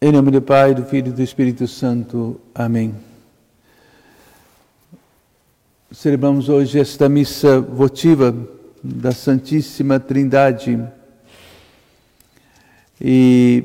Em 0.00 0.12
nome 0.12 0.30
do 0.30 0.40
Pai, 0.40 0.76
do 0.76 0.84
Filho 0.84 1.08
e 1.08 1.12
do 1.12 1.20
Espírito 1.20 1.66
Santo. 1.66 2.40
Amém. 2.54 2.94
Celebramos 5.90 6.48
hoje 6.48 6.78
esta 6.78 7.08
missa 7.08 7.60
votiva 7.60 8.32
da 8.80 9.10
Santíssima 9.10 9.98
Trindade. 9.98 10.80
E 13.00 13.64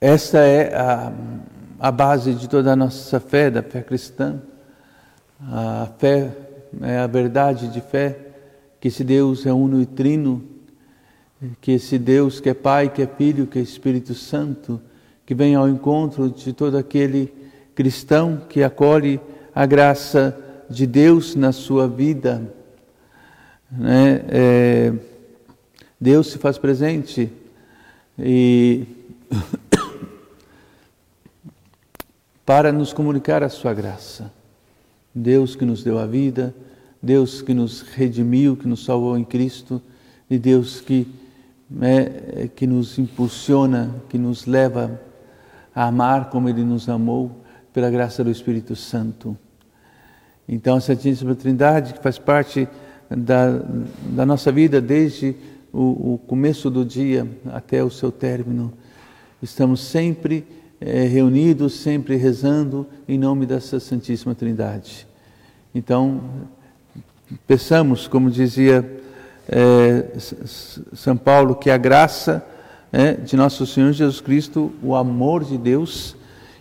esta 0.00 0.38
é 0.38 0.72
a, 0.76 1.12
a 1.80 1.90
base 1.90 2.34
de 2.34 2.48
toda 2.48 2.72
a 2.72 2.76
nossa 2.76 3.18
fé, 3.18 3.50
da 3.50 3.64
fé 3.64 3.82
cristã. 3.82 4.40
A 5.40 5.88
fé 5.98 6.30
é 6.82 6.98
a 6.98 7.08
verdade 7.08 7.66
de 7.66 7.80
fé, 7.80 8.16
que 8.80 8.86
esse 8.86 9.02
Deus 9.02 9.44
é 9.44 9.52
uno 9.52 9.82
e 9.82 9.86
trino 9.86 10.56
que 11.60 11.72
esse 11.72 11.98
Deus 11.98 12.40
que 12.40 12.48
é 12.48 12.54
Pai, 12.54 12.88
que 12.88 13.02
é 13.02 13.06
Filho, 13.06 13.46
que 13.46 13.58
é 13.58 13.62
Espírito 13.62 14.14
Santo, 14.14 14.80
que 15.24 15.34
vem 15.34 15.54
ao 15.54 15.68
encontro 15.68 16.30
de 16.30 16.52
todo 16.52 16.76
aquele 16.76 17.32
cristão 17.74 18.42
que 18.48 18.62
acolhe 18.62 19.20
a 19.54 19.66
graça 19.66 20.36
de 20.68 20.86
Deus 20.86 21.34
na 21.34 21.52
sua 21.52 21.86
vida. 21.86 22.42
Né? 23.70 24.22
É, 24.28 24.92
Deus 26.00 26.28
se 26.28 26.38
faz 26.38 26.58
presente 26.58 27.30
e 28.18 28.86
para 32.44 32.72
nos 32.72 32.92
comunicar 32.92 33.42
a 33.42 33.48
sua 33.48 33.74
graça. 33.74 34.32
Deus 35.14 35.54
que 35.54 35.64
nos 35.64 35.82
deu 35.84 35.98
a 35.98 36.06
vida, 36.06 36.54
Deus 37.02 37.42
que 37.42 37.54
nos 37.54 37.82
redimiu, 37.82 38.56
que 38.56 38.66
nos 38.66 38.84
salvou 38.84 39.16
em 39.16 39.24
Cristo, 39.24 39.80
e 40.30 40.38
Deus 40.38 40.80
que 40.80 41.06
é, 41.80 42.48
que 42.54 42.66
nos 42.66 42.98
impulsiona, 42.98 43.94
que 44.08 44.16
nos 44.16 44.46
leva 44.46 45.00
a 45.74 45.86
amar 45.86 46.30
como 46.30 46.48
Ele 46.48 46.64
nos 46.64 46.88
amou, 46.88 47.44
pela 47.72 47.90
graça 47.90 48.24
do 48.24 48.30
Espírito 48.30 48.74
Santo. 48.74 49.36
Então, 50.48 50.76
a 50.76 50.80
Santíssima 50.80 51.34
Trindade, 51.34 51.92
que 51.92 52.02
faz 52.02 52.18
parte 52.18 52.66
da, 53.08 53.62
da 54.10 54.26
nossa 54.26 54.50
vida 54.50 54.80
desde 54.80 55.36
o, 55.72 56.14
o, 56.14 56.20
começo 56.26 56.70
do 56.70 56.84
dia 56.84 57.28
até 57.52 57.84
o 57.84 57.90
seu 57.90 58.10
término, 58.10 58.72
estamos 59.42 59.80
sempre 59.80 60.46
é, 60.80 61.02
reunidos, 61.04 61.74
sempre 61.74 62.16
rezando 62.16 62.86
em 63.06 63.18
nome 63.18 63.44
dessa 63.46 63.78
Santíssima 63.78 64.34
Trindade. 64.34 65.06
Então, 65.74 66.20
peçamos, 67.46 68.08
como 68.08 68.30
dizia 68.30 68.82
é, 69.48 70.18
São 70.94 71.16
Paulo 71.16 71.54
que 71.56 71.70
a 71.70 71.76
graça 71.78 72.44
é, 72.92 73.14
de 73.14 73.36
nosso 73.36 73.66
Senhor 73.66 73.92
Jesus 73.92 74.20
Cristo, 74.20 74.72
o 74.82 74.94
amor 74.94 75.44
de 75.44 75.56
Deus 75.56 76.16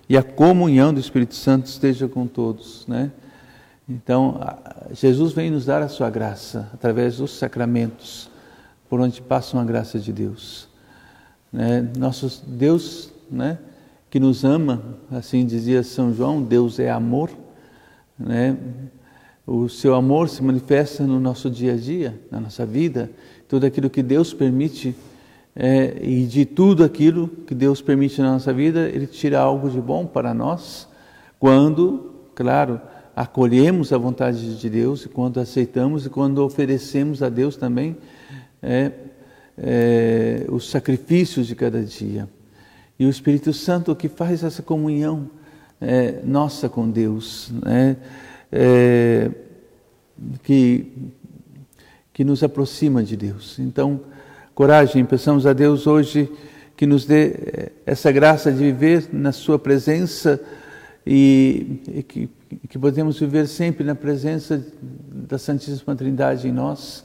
e 0.09 0.17
a 0.17 0.23
comunhão 0.23 0.93
do 0.93 0.99
Espírito 0.99 1.35
Santo 1.35 1.65
esteja 1.67 2.07
com 2.07 2.25
todos, 2.25 2.85
né? 2.87 3.11
Então, 3.89 4.39
Jesus 4.91 5.31
vem 5.31 5.49
nos 5.49 5.65
dar 5.65 5.81
a 5.81 5.87
sua 5.87 6.09
graça 6.09 6.69
através 6.73 7.17
dos 7.17 7.37
sacramentos, 7.37 8.29
por 8.89 8.99
onde 8.99 9.21
passa 9.21 9.59
a 9.59 9.63
graça 9.63 9.97
de 9.97 10.11
Deus. 10.11 10.67
Né? 11.51 11.89
Nosso 11.97 12.43
Deus, 12.45 13.13
né, 13.31 13.57
que 14.09 14.19
nos 14.19 14.43
ama, 14.43 14.83
assim 15.09 15.45
dizia 15.45 15.83
São 15.83 16.13
João, 16.13 16.43
Deus 16.43 16.79
é 16.79 16.91
amor, 16.91 17.29
né? 18.19 18.57
O 19.47 19.69
seu 19.69 19.95
amor 19.95 20.27
se 20.27 20.43
manifesta 20.43 21.07
no 21.07 21.21
nosso 21.21 21.49
dia 21.49 21.71
a 21.71 21.77
dia, 21.77 22.19
na 22.29 22.37
nossa 22.37 22.65
vida, 22.65 23.09
tudo 23.47 23.65
aquilo 23.65 23.89
que 23.89 24.03
Deus 24.03 24.33
permite 24.33 24.93
é, 25.55 25.99
e 26.01 26.25
de 26.25 26.43
tudo 26.43 26.83
aquilo 26.83 27.29
que 27.47 27.55
Deus 27.55 27.81
permite 27.81 28.21
na 28.21 28.33
nossa 28.33 28.51
vida, 28.51 28.89
Ele 28.89 29.07
tira 29.07 29.39
algo 29.39 29.69
de 29.69 29.79
bom 29.79 30.05
para 30.05 30.33
nós, 30.33 30.85
quando, 31.39 32.11
claro, 32.35 32.81
acolhemos 33.15 33.93
a 33.93 33.97
vontade 33.97 34.57
de 34.57 34.69
Deus 34.69 35.05
e 35.05 35.07
quando 35.07 35.39
aceitamos 35.39 36.05
e 36.05 36.09
quando 36.09 36.43
oferecemos 36.43 37.23
a 37.23 37.29
Deus 37.29 37.55
também 37.55 37.95
é, 38.61 38.91
é, 39.57 40.45
os 40.49 40.69
sacrifícios 40.69 41.47
de 41.47 41.55
cada 41.55 41.81
dia. 41.81 42.27
E 42.99 43.05
o 43.05 43.09
Espírito 43.09 43.53
Santo 43.53 43.95
que 43.95 44.09
faz 44.09 44.43
essa 44.43 44.61
comunhão 44.61 45.29
é, 45.79 46.19
nossa 46.25 46.67
com 46.67 46.89
Deus, 46.89 47.49
né? 47.63 47.95
É, 48.51 49.29
que, 50.43 50.91
que 52.13 52.23
nos 52.23 52.43
aproxima 52.43 53.03
de 53.03 53.15
Deus. 53.15 53.59
Então, 53.59 54.01
coragem, 54.55 55.03
peçamos 55.05 55.45
a 55.45 55.53
Deus 55.53 55.87
hoje 55.87 56.29
que 56.75 56.85
nos 56.85 57.05
dê 57.05 57.27
é, 57.29 57.71
essa 57.85 58.11
graça 58.11 58.51
de 58.51 58.59
viver 58.59 59.09
na 59.11 59.31
Sua 59.31 59.57
presença 59.57 60.39
e, 61.05 61.81
e 61.87 62.03
que, 62.03 62.29
que 62.69 62.77
podemos 62.77 63.19
viver 63.19 63.47
sempre 63.47 63.83
na 63.83 63.95
presença 63.95 64.63
da 64.81 65.37
Santíssima 65.37 65.95
Trindade 65.95 66.47
em 66.47 66.51
nós. 66.51 67.03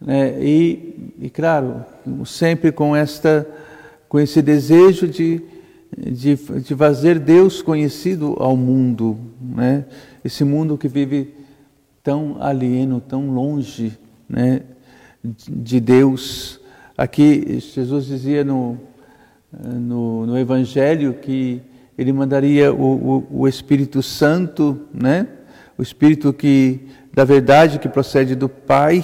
Né? 0.00 0.42
E, 0.42 1.12
e, 1.20 1.30
claro, 1.30 1.84
sempre 2.24 2.72
com, 2.72 2.94
esta, 2.94 3.46
com 4.08 4.20
esse 4.20 4.40
desejo 4.40 5.08
de, 5.08 5.42
de, 5.96 6.36
de 6.36 6.74
fazer 6.74 7.18
Deus 7.18 7.60
conhecido 7.60 8.36
ao 8.38 8.56
mundo. 8.56 9.18
Né? 9.56 9.86
esse 10.22 10.44
mundo 10.44 10.76
que 10.76 10.86
vive 10.86 11.32
tão 12.02 12.36
alieno, 12.42 13.00
tão 13.00 13.30
longe 13.30 13.98
né, 14.28 14.60
de 15.24 15.80
Deus. 15.80 16.60
Aqui 16.94 17.58
Jesus 17.58 18.04
dizia 18.04 18.44
no, 18.44 18.78
no, 19.50 20.26
no 20.26 20.38
Evangelho 20.38 21.14
que 21.14 21.62
ele 21.96 22.12
mandaria 22.12 22.70
o, 22.70 23.24
o, 23.30 23.40
o, 23.44 23.48
Espírito 23.48 24.02
Santo, 24.02 24.78
né, 24.92 25.26
o 25.78 25.82
Espírito 25.82 26.34
que 26.34 26.80
da 27.14 27.24
verdade 27.24 27.78
que 27.78 27.88
procede 27.88 28.34
do 28.34 28.50
Pai, 28.50 29.02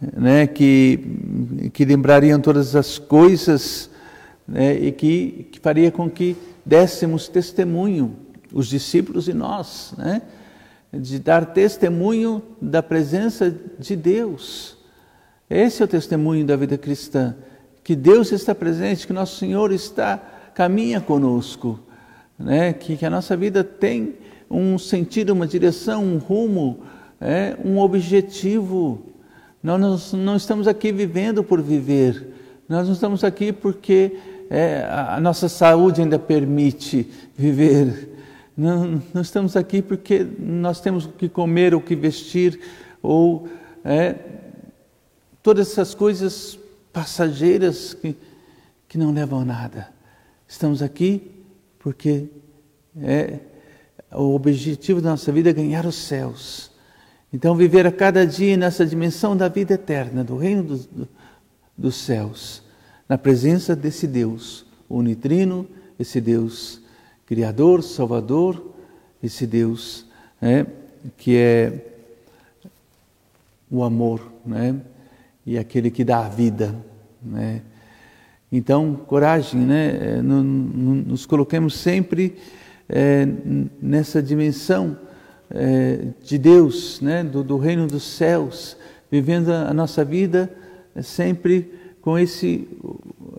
né, 0.00 0.46
que, 0.46 1.70
que 1.72 1.84
lembrariam 1.84 2.38
todas 2.38 2.76
as 2.76 2.96
coisas 2.96 3.90
né, 4.46 4.72
e 4.72 4.92
que, 4.92 5.48
que 5.50 5.58
faria 5.58 5.90
com 5.90 6.08
que 6.08 6.36
dessemos 6.64 7.26
testemunho 7.26 8.23
os 8.54 8.68
discípulos 8.68 9.26
e 9.26 9.34
nós, 9.34 9.92
né? 9.98 10.22
de 10.92 11.18
dar 11.18 11.46
testemunho 11.46 12.40
da 12.62 12.80
presença 12.80 13.52
de 13.80 13.96
Deus. 13.96 14.78
Esse 15.50 15.82
é 15.82 15.84
o 15.84 15.88
testemunho 15.88 16.46
da 16.46 16.54
vida 16.54 16.78
cristã, 16.78 17.34
que 17.82 17.96
Deus 17.96 18.30
está 18.30 18.54
presente, 18.54 19.08
que 19.08 19.12
nosso 19.12 19.38
Senhor 19.38 19.72
está 19.72 20.16
caminha 20.54 21.00
conosco, 21.00 21.80
né? 22.38 22.72
que, 22.72 22.96
que 22.96 23.04
a 23.04 23.10
nossa 23.10 23.36
vida 23.36 23.64
tem 23.64 24.14
um 24.48 24.78
sentido, 24.78 25.30
uma 25.30 25.48
direção, 25.48 26.04
um 26.04 26.18
rumo, 26.18 26.84
é, 27.20 27.56
um 27.64 27.80
objetivo. 27.80 29.06
Nós 29.60 30.12
não 30.12 30.36
estamos 30.36 30.68
aqui 30.68 30.92
vivendo 30.92 31.42
por 31.42 31.60
viver, 31.60 32.32
nós 32.68 32.86
não 32.86 32.94
estamos 32.94 33.24
aqui 33.24 33.52
porque 33.52 34.16
é, 34.48 34.86
a 34.88 35.18
nossa 35.20 35.48
saúde 35.48 36.00
ainda 36.00 36.20
permite 36.20 37.10
viver. 37.36 38.13
Não, 38.56 39.02
não 39.12 39.22
estamos 39.22 39.56
aqui 39.56 39.82
porque 39.82 40.24
nós 40.38 40.80
temos 40.80 41.06
o 41.06 41.08
que 41.10 41.28
comer, 41.28 41.74
o 41.74 41.80
que 41.80 41.96
vestir, 41.96 42.60
ou 43.02 43.48
é, 43.84 44.14
todas 45.42 45.70
essas 45.70 45.94
coisas 45.94 46.58
passageiras 46.92 47.94
que, 47.94 48.16
que 48.88 48.96
não 48.96 49.12
levam 49.12 49.40
a 49.40 49.44
nada. 49.44 49.88
Estamos 50.46 50.82
aqui 50.82 51.32
porque 51.80 52.28
é, 53.00 53.40
o 54.12 54.34
objetivo 54.34 55.00
da 55.00 55.10
nossa 55.10 55.32
vida 55.32 55.50
é 55.50 55.52
ganhar 55.52 55.84
os 55.84 55.96
céus. 55.96 56.70
Então, 57.32 57.56
viver 57.56 57.84
a 57.84 57.90
cada 57.90 58.24
dia 58.24 58.56
nessa 58.56 58.86
dimensão 58.86 59.36
da 59.36 59.48
vida 59.48 59.74
eterna, 59.74 60.22
do 60.22 60.36
reino 60.36 60.62
do, 60.62 60.76
do, 60.76 61.08
dos 61.76 61.96
céus, 61.96 62.62
na 63.08 63.18
presença 63.18 63.74
desse 63.74 64.06
Deus 64.06 64.64
unitrino, 64.88 65.66
esse 65.98 66.20
Deus 66.20 66.83
Criador, 67.26 67.82
Salvador, 67.82 68.74
esse 69.22 69.46
Deus 69.46 70.06
né, 70.40 70.66
que 71.16 71.36
é 71.36 71.72
o 73.70 73.82
amor, 73.82 74.20
né, 74.44 74.76
e 75.46 75.58
aquele 75.58 75.90
que 75.90 76.04
dá 76.04 76.26
a 76.26 76.28
vida, 76.28 76.74
né. 77.22 77.62
Então, 78.52 78.94
coragem, 78.94 79.60
né, 79.60 80.22
nos 80.22 81.26
coloquemos 81.26 81.74
sempre 81.74 82.36
é, 82.88 83.26
nessa 83.82 84.22
dimensão 84.22 84.96
é, 85.50 86.08
de 86.22 86.38
Deus, 86.38 87.00
né, 87.00 87.24
do, 87.24 87.42
do, 87.42 87.56
reino 87.56 87.88
dos 87.88 88.04
céus, 88.04 88.76
vivendo 89.10 89.50
a 89.50 89.74
nossa 89.74 90.04
vida 90.04 90.54
sempre 91.02 91.72
com 92.00 92.16
esse 92.16 92.68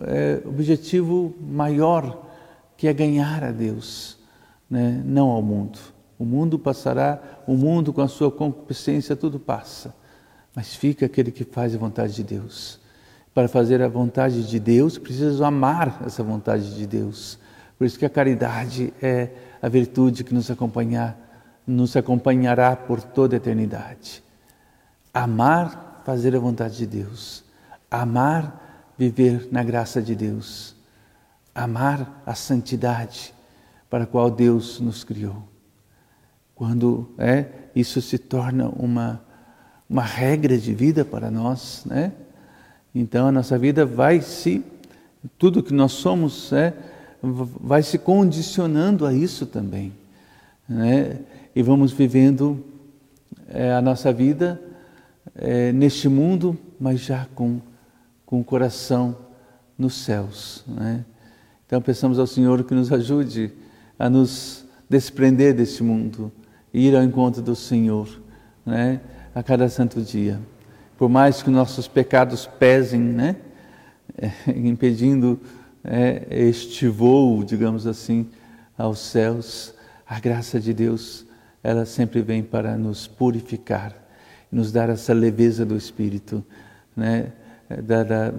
é, 0.02 0.42
objetivo 0.44 1.34
maior 1.40 2.25
que 2.76 2.86
é 2.86 2.92
ganhar 2.92 3.42
a 3.42 3.50
Deus, 3.50 4.18
né? 4.68 5.02
não 5.04 5.30
ao 5.30 5.42
mundo. 5.42 5.78
O 6.18 6.24
mundo 6.24 6.58
passará, 6.58 7.20
o 7.46 7.54
mundo 7.54 7.92
com 7.92 8.00
a 8.00 8.08
sua 8.08 8.30
concupiscência, 8.30 9.14
tudo 9.14 9.38
passa. 9.38 9.94
Mas 10.54 10.74
fica 10.74 11.06
aquele 11.06 11.30
que 11.30 11.44
faz 11.44 11.74
a 11.74 11.78
vontade 11.78 12.14
de 12.14 12.24
Deus. 12.24 12.80
para 13.34 13.48
fazer 13.48 13.82
a 13.82 13.88
vontade 13.88 14.48
de 14.48 14.58
Deus, 14.58 14.96
preciso 14.96 15.44
amar 15.44 16.02
essa 16.06 16.22
vontade 16.22 16.74
de 16.74 16.86
Deus. 16.86 17.38
Por 17.76 17.84
isso 17.84 17.98
que 17.98 18.06
a 18.06 18.10
caridade 18.10 18.94
é 19.02 19.28
a 19.60 19.68
virtude 19.68 20.24
que 20.24 20.32
nos 20.32 20.50
acompanhar, 20.50 21.14
nos 21.66 21.94
acompanhará 21.96 22.74
por 22.74 23.02
toda 23.02 23.36
a 23.36 23.38
eternidade. 23.38 24.22
Amar, 25.12 26.02
fazer 26.06 26.34
a 26.34 26.38
vontade 26.38 26.78
de 26.78 26.86
Deus. 26.86 27.44
Amar, 27.90 28.94
viver 28.96 29.48
na 29.50 29.62
graça 29.62 30.00
de 30.00 30.14
Deus. 30.14 30.75
Amar 31.56 32.22
a 32.26 32.34
santidade 32.34 33.34
para 33.88 34.04
a 34.04 34.06
qual 34.06 34.30
Deus 34.30 34.78
nos 34.80 35.02
criou. 35.04 35.42
Quando 36.54 37.10
é, 37.18 37.46
isso 37.74 38.00
se 38.00 38.18
torna 38.18 38.68
uma, 38.68 39.22
uma 39.88 40.02
regra 40.02 40.56
de 40.58 40.74
vida 40.74 41.04
para 41.04 41.30
nós, 41.30 41.84
né? 41.86 42.12
Então 42.94 43.26
a 43.26 43.32
nossa 43.32 43.58
vida 43.58 43.84
vai 43.84 44.22
se, 44.22 44.64
tudo 45.38 45.62
que 45.62 45.74
nós 45.74 45.92
somos, 45.92 46.50
é, 46.52 46.72
vai 47.22 47.82
se 47.82 47.98
condicionando 47.98 49.04
a 49.04 49.12
isso 49.12 49.44
também. 49.44 49.92
Né? 50.66 51.18
E 51.54 51.62
vamos 51.62 51.92
vivendo 51.92 52.64
é, 53.48 53.72
a 53.72 53.82
nossa 53.82 54.12
vida 54.12 54.60
é, 55.34 55.72
neste 55.72 56.08
mundo, 56.08 56.58
mas 56.80 57.00
já 57.00 57.26
com, 57.34 57.60
com 58.24 58.40
o 58.40 58.44
coração 58.44 59.16
nos 59.76 59.94
céus. 59.94 60.64
Né? 60.66 61.04
Então 61.66 61.80
pensamos 61.82 62.18
ao 62.18 62.26
Senhor 62.26 62.62
que 62.64 62.74
nos 62.74 62.92
ajude 62.92 63.52
a 63.98 64.08
nos 64.08 64.64
desprender 64.88 65.54
deste 65.54 65.82
mundo 65.82 66.30
e 66.72 66.88
ir 66.88 66.96
ao 66.96 67.02
encontro 67.02 67.42
do 67.42 67.56
Senhor 67.56 68.08
né? 68.64 69.00
a 69.34 69.42
cada 69.42 69.68
santo 69.68 70.00
dia 70.00 70.40
por 70.96 71.08
mais 71.08 71.42
que 71.42 71.50
nossos 71.50 71.86
pecados 71.86 72.46
pesem, 72.46 73.00
né, 73.00 73.36
é, 74.16 74.30
impedindo 74.56 75.38
é, 75.84 76.26
este 76.30 76.88
voo, 76.88 77.44
digamos 77.44 77.86
assim, 77.86 78.28
aos 78.76 78.98
céus, 78.98 79.74
a 80.06 80.18
graça 80.18 80.58
de 80.58 80.72
Deus, 80.72 81.26
ela 81.62 81.84
sempre 81.84 82.22
vem 82.22 82.42
para 82.42 82.76
nos 82.76 83.06
purificar, 83.06 83.94
nos 84.50 84.72
dar 84.72 84.88
essa 84.88 85.12
leveza 85.12 85.64
do 85.66 85.76
Espírito, 85.76 86.44
né, 86.96 87.32
da, 87.82 88.02
da, 88.02 88.32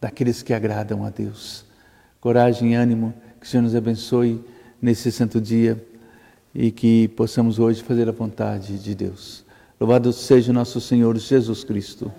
daqueles 0.00 0.42
que 0.42 0.54
agradam 0.54 1.04
a 1.04 1.10
Deus. 1.10 1.64
Coragem 2.20 2.72
e 2.72 2.74
ânimo, 2.74 3.14
que 3.40 3.46
o 3.46 3.48
Senhor 3.48 3.62
nos 3.62 3.74
abençoe 3.74 4.44
nesse 4.80 5.10
santo 5.10 5.40
dia 5.40 5.82
e 6.54 6.70
que 6.70 7.08
possamos 7.08 7.58
hoje 7.58 7.82
fazer 7.82 8.08
a 8.08 8.12
vontade 8.12 8.78
de 8.78 8.94
Deus. 8.94 9.44
Louvado 9.80 10.12
seja 10.12 10.52
nosso 10.52 10.80
Senhor 10.80 11.16
Jesus 11.16 11.64
Cristo. 11.64 12.12